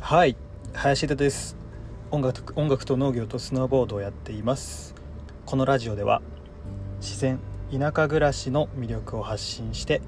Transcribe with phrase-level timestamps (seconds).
[0.00, 0.36] はい
[0.72, 1.56] 林田です。
[2.10, 4.94] 音楽音楽と農業とスノーボードをやっています。
[5.46, 6.22] このラジオでは
[7.00, 7.38] 自然
[7.72, 10.02] 田舎暮らしの魅力を発信して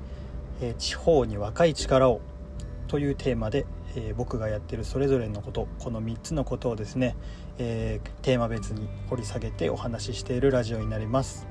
[0.61, 2.21] え地方に若い力を
[2.89, 3.67] というテーマで、
[3.97, 7.17] え僕がやってるそれぞれのことこの3つのことをですね、
[7.59, 11.47] えー、テーマ別に掘り下げてお話ししているラジオになります、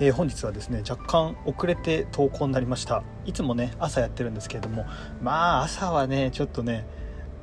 [0.00, 3.02] えー、本日はですね若干遅れて投稿になりました。
[3.26, 4.84] いつもね朝やってるんですけれども
[5.22, 6.86] まあ朝はねちょっとね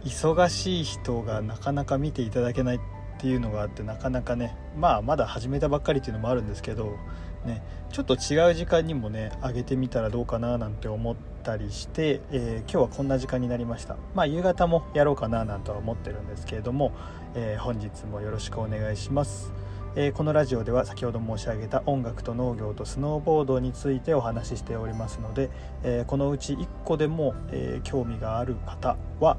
[0.03, 2.79] 忙しい人がなかなか見ていただけないっ
[3.19, 6.97] ていうのがあってなかなかねまあまだ始めたばっかりっていうのもあるんですけど
[7.45, 13.95] ねちょっと違う時間にもね上げてみたらどうかななんて思ったりして、えー、今日はこんな時間になりました。
[14.15, 16.91] まあ夕方もやろうかななんとは思ってるんですけれども、
[17.35, 19.53] えー、本日もよろしくお願いします。
[19.93, 25.49] えー、このラジオでは先ほど申し上げた音楽と農業とスノーボードについてお話ししておりますので、
[25.83, 29.37] えー、このうち1個でも、えー、興味がある方は、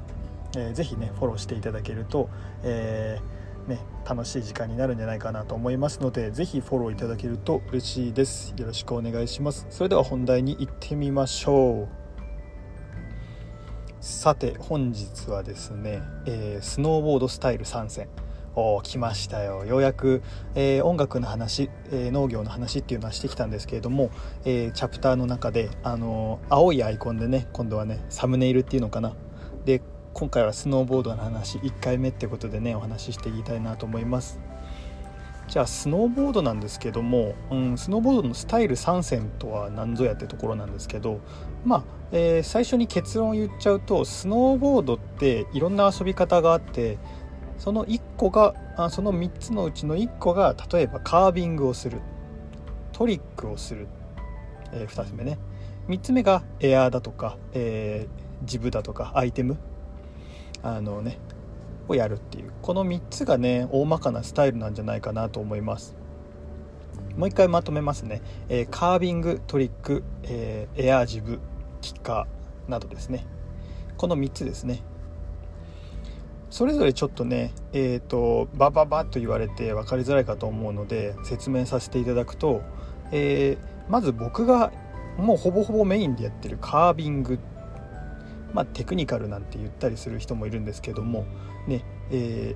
[0.55, 2.29] えー、ぜひねフォローしていただけると、
[2.63, 3.19] え
[3.67, 8.53] ね、楽しい時間になるんじゃないかなと思いますのでぜひフォローいただけると嬉しいです。
[8.57, 9.65] よろしくお願いします。
[9.71, 12.03] それでは本題に行ってみましょう。
[14.01, 18.09] さて本日はですね、え、スノーボードスタイル参戦。
[18.83, 19.65] 来ましたよ。
[19.65, 20.21] ようやく、
[20.55, 24.11] えー、音楽の話、えー、農業の話っていうのはしてきたんですけれども、
[24.45, 29.13] えチャプターの中で、あの青いアイコンでね今度はねサムネイルっていうのかな。
[29.65, 29.81] で
[30.13, 34.39] 今回はスノーボードの話1回目ってことでねお話ししていきたいなと思います。
[35.47, 41.19] じゃあスノーボードなんですけども、うん、スノーボードのスタイル3選とは何ぞやってところなんですけど
[41.65, 46.97] まあ、えー、最初に結論を言っちゃうとスノーボードっていろんな遊び方があって
[47.57, 52.01] その1個があその3つのうちの1個が例えばカービングをする。
[52.91, 53.87] トリックをする、
[54.71, 55.37] えー、2つ目ね。
[55.87, 59.57] 3つ目がエアーだとか、えー、ジブだとかアイテム。
[60.61, 61.17] あのね
[61.89, 62.51] をやるっていう。
[62.61, 65.95] この3つがね大まかなスタイルなんじゃないかなと思います。
[67.17, 71.39] もう一回まとめますね、えー、カービングトリック、えー、エアージブ
[71.81, 73.25] キッカーなどですね。
[73.97, 74.81] この3つですね。
[76.53, 82.61] それぞれちょっとねえっ、ー、とバババッと言われて分かりづらいかと思うので説明させていただくと、
[83.11, 84.71] えー、まず僕が
[85.17, 87.39] もうほぼほぼメインでやってるカービング
[88.53, 91.25] まあ、テクニカルなんて言ったりする人もいるんですけども、
[91.67, 92.55] ねえ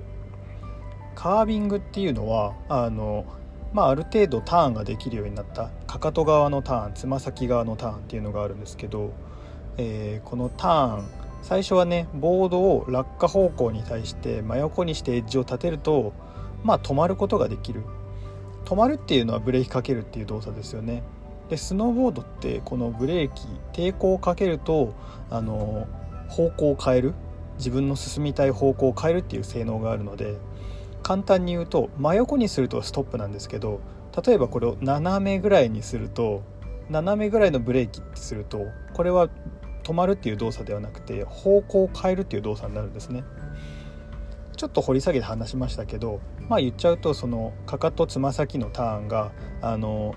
[1.16, 3.24] カービングっていうのはあの、
[3.72, 9.12] まあ、ある程度ターンができるようになったかかと側のターンつま先側のターンっていうのがあるんですけど、
[9.76, 16.12] えー、このターン最初はねボードを落下方向に対して真横にしてエッジを立てると、
[16.64, 17.82] まあ、止まることができる。
[18.64, 21.02] 止まるっていうのはブレーキかけるっていう動作ですよね。
[21.48, 24.94] でスノーボードってこのブレーキ抵抗をかけると
[25.30, 25.88] あの
[26.28, 27.14] 方向を変える。
[27.58, 30.36] 自分の進みたい方向を変えるっていう性能があるので
[31.02, 33.80] 簡単に言うと真横にするとストップなんですけど
[34.24, 36.42] 例えばこれを斜めぐらいにすると
[36.88, 38.62] 斜めぐらいのブレーキってすると
[38.94, 39.28] これは
[39.88, 43.24] 止まるっていう動作ではなくて方向を変えるっていう動作になるんですね。
[44.54, 49.32] ちょっと掘り下げて話しましたけどまあ言っちゃうとそのかかとつま先のターンが
[49.62, 50.14] あの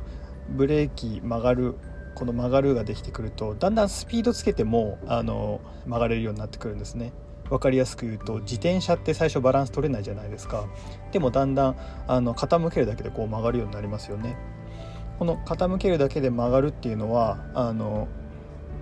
[0.49, 1.75] ブレーキ曲がる
[2.15, 7.13] この曲がるができてくるとだんだんスピードつけてもあの曲がれるようになってくるんですね。
[7.49, 10.65] 分かりやすく言うと自転車って最初バランス取れないじゃないですか。
[11.11, 11.75] でもだんだん
[12.07, 14.35] あの傾けるだけでこう曲がるようになりますよね。
[15.19, 18.07] この傾けるだけで曲がるっていうのはあの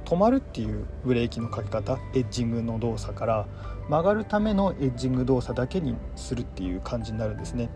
[0.10, 3.46] 止まるっていうブレーキのかけ方エッジングの動作から
[3.90, 7.70] 曲がるためのエッジング動作だけにするっていう感じになるんですね。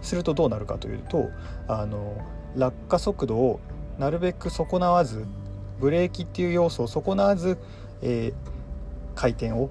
[0.00, 1.30] するとどうなるかというと
[1.66, 2.16] あの
[2.54, 3.58] 落下速度を
[3.98, 5.26] なるべく損なわず
[5.80, 7.58] ブレーキっていう要素を損なわず、
[8.02, 8.34] えー、
[9.16, 9.68] 回転を、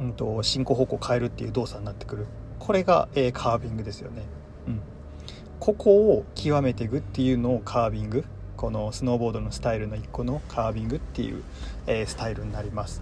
[0.00, 2.26] うんと、進行方向を変えるっていう動作になってくる。
[2.58, 4.22] これが、えー、カービングですよね、
[4.66, 4.80] うん、
[5.60, 8.24] ここを極めていくっていうのをカービング
[8.56, 11.42] このスノーボードのスタイルの一個のカービングっていう、
[11.86, 13.00] えー、スタイルになります。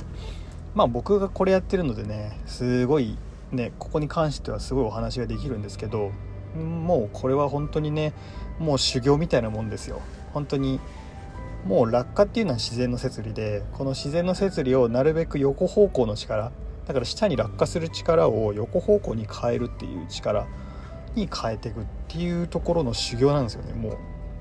[0.74, 3.16] まあ僕がこれやってるのでねすごい
[3.52, 6.10] ねここに関してはすごいお話ができるんですけど
[6.56, 8.12] もうこれは本当にね
[8.58, 10.00] もう修行みたいなもんですよ。
[10.32, 10.80] 本当に
[11.64, 16.52] もう落下っていうのは自然の摂理でこの自然の摂理をなるべく横方向の力
[16.86, 20.46] だから下に落下する力を横方向に変えるっていう力
[21.14, 23.96] に変えていくっていうところの修行なんですよねも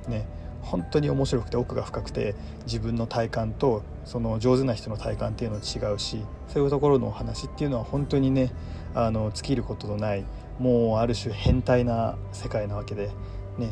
[0.08, 0.12] う。
[0.12, 0.26] ね。
[0.64, 8.52] 本当に面白くて奥が深くて自分の体感とその上手な人の体感っていうのは違うしそういうところのお話っていうのは本当にね
[8.96, 10.26] あの尽きることのない
[10.60, 13.10] もうある種変態な世界なわけで
[13.58, 13.72] ね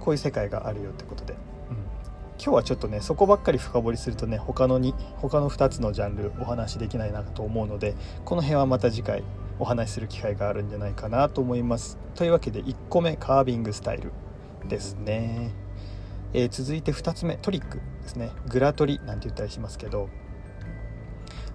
[0.00, 1.38] こういう世界があるよってことで、うん、
[2.38, 7.94] 今日はちょっとねそこばっかり深掘りするとね他のに他の2つのジャンルお話しできないなと思うので
[8.24, 9.22] この辺はまた次回
[9.58, 11.98] お話しする機会があるんじゃないかなと思います。
[12.14, 14.10] というわけで1個目カービングスタイル
[14.68, 15.50] ですね、
[16.34, 18.30] えー、続いて2つ目トリックですね。
[18.48, 20.08] グラトリなんて言ったりしますけど。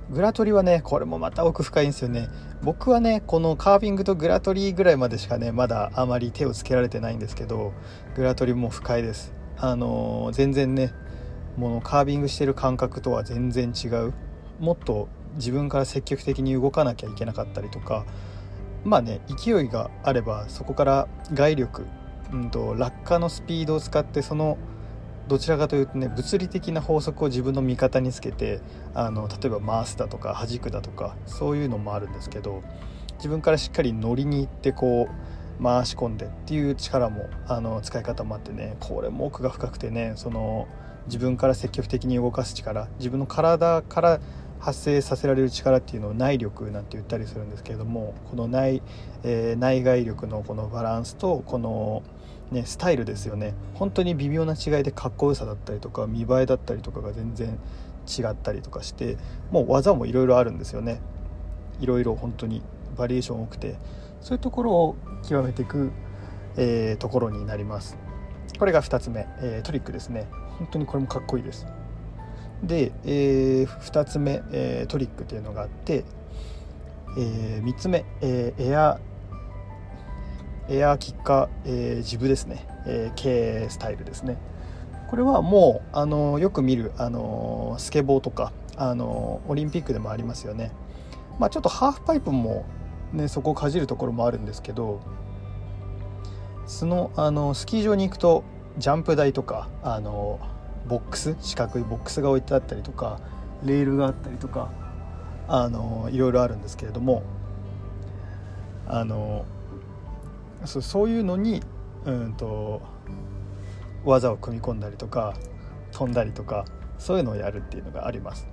[0.09, 2.29] グラトリはねこれもまた奥深いんですよね。
[2.61, 7.73] 僕はねこのカービングとグラトリぐらいまでしかねまだあまり手をつけられてないんですけど
[8.15, 9.33] グラトリも深いです。
[9.57, 10.93] あのー、全然ね
[11.57, 14.13] もうカービングしてる感覚とは全然違う。
[14.59, 18.05] もっと自分から積極的に動かなきゃいけなかったりとか。
[18.85, 21.85] まあね勢いがあればそこから外力、
[22.31, 24.57] うんと、落下のスピードを使ってその
[25.27, 28.61] どちらかというとね物理的な法則を自分の味方につけて
[28.93, 32.63] あの例えば回すだとか弾くだとかそういうのもあるんですけど
[33.17, 35.09] 自分からしっかり乗りに行ってこ
[35.59, 40.67] う回し込んでっていう力もあの使い方もあってねこれも奥が深くてねその
[41.07, 44.19] 自分から積極的に動かす力自分の体から
[44.59, 48.81] 発生させられる力っていうのを内力なんて言ったりするんですけれどもこの内,、
[49.23, 52.03] えー、内外力のこのバランスとこの、
[52.51, 53.53] ね、スタイルですよね。
[53.73, 57.59] 本当に微妙な違いでかっこよさだったりとか見栄えだったりとかが全然
[58.07, 59.17] 違ったりとかして
[59.51, 61.01] もう技もいろいろあるんですよね。
[61.79, 62.61] いろいろ本当に
[62.97, 63.75] バリエーション多くて。
[64.21, 64.95] そういうところを
[65.27, 65.91] 極めていく、
[66.57, 67.97] えー、ところになります。
[68.59, 70.27] これが2つ目、えー、トリックですね。
[70.57, 71.65] 本当にこれもかっこいいです。
[72.63, 76.03] で、えー、2つ目、えー、トリックっていうのがあって、
[77.17, 78.99] えー、3つ目、えー、エア
[80.69, 84.37] エアーキッカー、えー、ジブですね、えー、K スタイルですね。
[85.09, 90.71] これはもうあのよく見るあのスケボーとかあのオリンピックでもありますよね。
[91.39, 92.65] まあちょっとハーフパイプも
[93.13, 94.99] ねそこをかじるところもあるんですけど
[96.65, 98.43] そのあのスキー場に行くと
[98.77, 100.39] ジャンプ台とかあの
[100.87, 103.19] ボックス四角いボックスが置いてあったりとか
[103.63, 104.71] レールがあったりとか
[105.47, 107.23] あのいろいろあるんですけれども
[108.87, 109.45] あの
[110.65, 111.61] そそういうのに
[112.05, 112.81] うんと
[114.05, 115.35] 技を組み込んだりとか
[115.91, 116.65] 飛んだりとか
[116.97, 118.47] そういうのをやるっていうのがあります。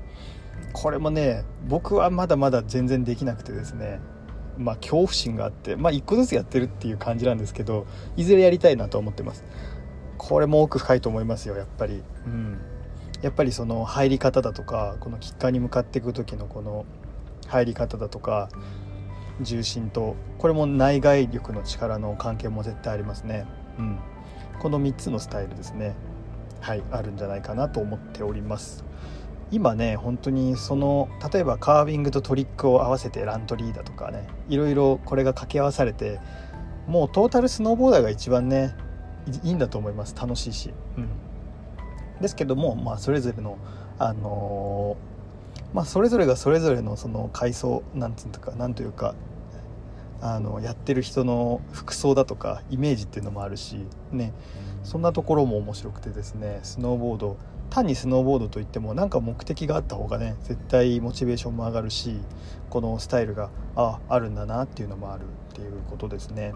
[0.72, 4.00] これもね僕はまだまだ全然できなくてですね
[4.56, 7.86] まあ恐怖心があってまあ一個ずつやってるっていう感じなんですけど
[8.16, 9.44] いずれやりたいなと思ってます。
[10.16, 12.58] これも奥深いと思いますよやっぱり、うん、
[13.20, 16.86] やっぱりその入り方だとかこのキッカーに向かっていく時のこの
[17.48, 18.48] 入り方だとか
[19.40, 23.46] 重心とこれも内外力の力の関係も絶対ありますね、
[23.78, 23.98] うん、
[24.60, 25.94] この3つのスタイルですね。
[26.60, 28.84] はいあるんじゃないかなと思っております。
[29.50, 36.20] 今ね本当にその例えばカービングとトリックを合わせてラントリーだとかねいろいろこれが掛け合わされて
[36.86, 38.74] もうトータルスノーボーダーが一番ね
[39.42, 40.14] いいんだと思います。
[40.16, 41.08] 楽しいし、うん、
[42.20, 43.58] ですけども、まあ、それぞれの、
[43.98, 45.13] あのー、
[45.74, 49.14] まあ、それぞれがそれぞれのその階層なんつうかなんというか
[50.20, 54.32] あのやってる人の服装だとかイメージっていうのもあるしね
[54.84, 57.36] そんなところも面白くてですねスノーボード
[57.70, 62.20] 単にスノーボードといっても何か目的があった方がね絶対モチベーションも上がるし
[62.70, 66.52] このスタイルがああるんだなっていうのもあるっていうことですね。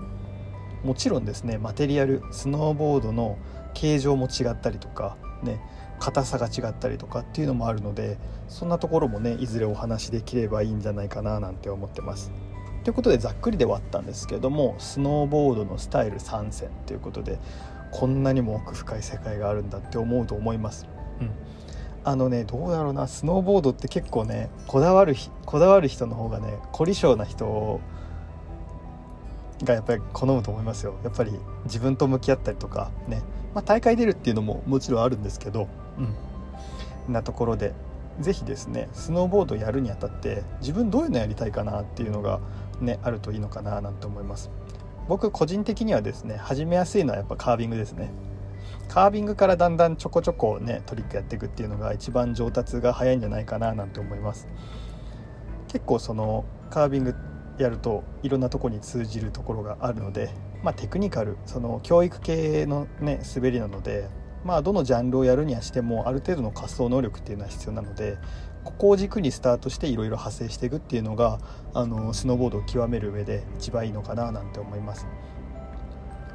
[0.85, 3.37] もちろんですねマテリアルスノーボードの
[3.75, 5.61] 形状も違ったりとかね
[5.99, 12.31] 硬さが違ったりとかっていうのもあるのでそんなところもねいずれお話しできればいいんじゃないかななんて思ってます。
[12.85, 17.38] ということでざっくりではあったんですけどもスノーボードのスタイル3選ということで
[17.90, 20.87] こんなにも奥深い世界があるんだって思うと思います。
[21.21, 21.31] うん
[22.05, 25.14] あのねどうだろうなスノーボードって結構ねこだわる
[25.45, 27.81] こだわる人の方がね凝り性な人
[29.62, 31.33] がやっぱり好むと思いますよやっぱり
[31.64, 33.23] 自分と向き合ったりとかね、
[33.55, 37.12] まあ、大会出るっていうのももちろんあるんですけどうん。
[37.12, 37.73] なところで
[38.21, 42.40] 是非ですねスノーボードやるにあたって自分どういうのやりたいかなっていうのが
[42.81, 44.50] ねあるといいのかななんて思います。
[45.09, 48.11] 僕個人的にはですね始めやすいのはやっぱカービングですね。
[48.88, 54.49] カービングからだんだんちょこちょこねトリックやっていくっていうのが一番上達が早いんじゃないかななんて思います。
[55.69, 57.14] 結構そのカービング
[57.59, 60.31] やるといろんなとこに通じるところがあるので、
[60.62, 64.09] まあ、テクニカルその教育系の、ね、滑りなので、
[64.49, 68.17] まあ、どのジャンルをやるにはしてもある程度の滑走能力っていうのは必要なので
[68.64, 71.38] ここを軸にスタートしていろいろ派生していくっていうのが
[71.75, 75.07] あのスノーボードを極める上で一番いいのかななんて思います。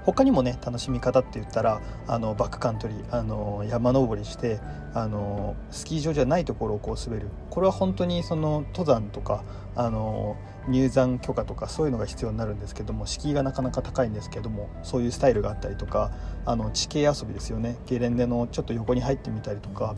[0.05, 4.60] 他にもね楽しみ方って言ったらあのバックカントリーあの山登りして
[4.93, 7.29] あのスキー場じゃないところをこう滑る。
[7.50, 9.43] これは本当にその登山とか
[9.75, 10.36] あの
[10.67, 16.12] 入山許可とかそういうのが必要になるんですけども敷居がなかなか高いんですけどもそういうスタイルがあったりとか
[16.45, 17.77] あの地形遊びですよね。
[17.86, 19.95] ゲレンデのちょっと横に入ってみたりとか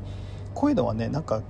[0.53, 1.41] こういうのはねなんか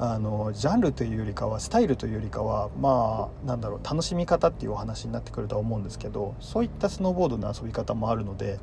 [0.00, 8.60] あのジャンルというよりかはスタイルというよりかはまあなんだろう楽しみ方っていうお話になってくるとは思うんですけどそういったスノーボードの遊び方もあるので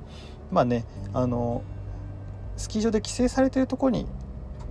[0.52, 1.64] まあねあの
[2.56, 4.08] スキー場で規制されてるところに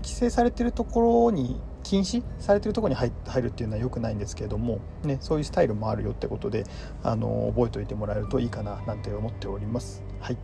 [0.03, 6.65] 規制されてるところに禁止されてるところに入るっていうのは良くないんですけれども、ね、そういうスタイルもあるよってことで
[7.03, 10.03] あの覚えておいてもらえるといいかななんて思っております。
[10.21, 10.39] はい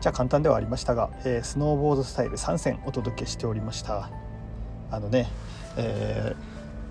[0.00, 4.29] じゃあ簡単ではありましたが、えー、スノーボードスタイル3選お届けしておりました。
[4.90, 5.28] あのね、
[5.76, 6.34] え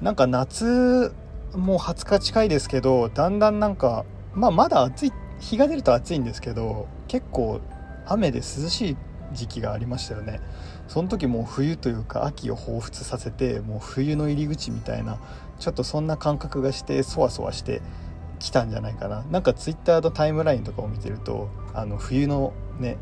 [0.01, 1.13] ー、なんか夏
[1.53, 7.61] もう20日近いですけどだんだんなんか、まあ、まだ暑い日が出ると暑いんですけど結構
[8.05, 8.97] 雨で涼しい
[9.33, 10.39] 時期がありましたよね。
[10.87, 15.19] その時もう冬というか秋を彷彿させてもう冬の入り口みたいな
[15.59, 17.83] ちょっとそんな感覚がしてそわそわして
[18.39, 19.23] きたんじゃないかな。
[19.29, 22.97] なんか Twitter のタイムラインとかを見てるとあの冬のね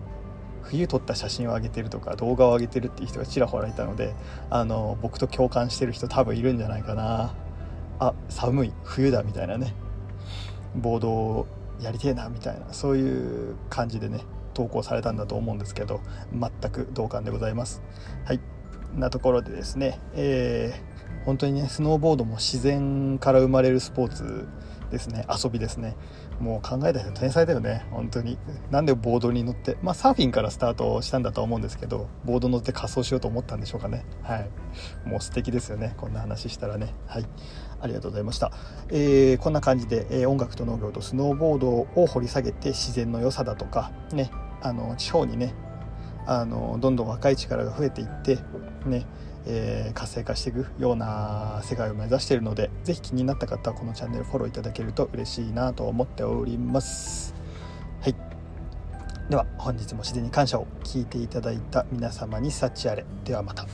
[0.70, 4.14] 冬撮った写真を上げてるとか動画を上げてるっていう人がちらほらいたので
[4.50, 7.34] あの僕と共感してる人多分いるんじゃないかな。
[8.00, 9.74] あ寒い冬だみたいなね。
[10.76, 11.48] ボードを
[11.80, 14.22] やりてえなみたいなそういう感じでね
[14.54, 16.02] 投稿されたんだと思うんですけど
[16.34, 17.82] 全く同感でございます。
[18.26, 18.40] はい。
[18.96, 20.97] なところでですねえー、
[21.28, 24.48] 本当にねスノーボードも自然から生まれるスポーツ
[24.90, 25.26] ですね。
[25.28, 25.98] 遊びですね。
[26.40, 27.86] もう考えた人天才だよね。
[27.92, 28.38] 本当に。
[28.72, 34.06] なんでボードに乗ってまあサーフィンからスタートしたんだと思うんですけどボード乗って仮装しようと思ったんでしょうかね。
[34.24, 34.50] はい。
[35.06, 35.96] もう素敵ですよね。
[35.98, 36.96] こんな話したらね。
[37.08, 37.26] はい。
[37.82, 38.52] ありがとうございました、
[38.90, 44.32] えー、こんな感じで、えー、音楽と農業とスノーボードを掘り下げて自然の良さだとかね
[44.62, 45.54] あの地方にね
[46.26, 48.40] あのどんどん若い力が増えていって
[48.86, 49.06] ね
[49.50, 57.34] えー、活性化していくような世界を目指しているので是非気になった方はこのチャンネルフォローいただけると嬉しいなと思っております。
[58.02, 58.16] はい。
[59.30, 63.06] では本日も自然に感謝を聞いていただいた皆様に幸あれ。
[63.24, 63.66] ではまた。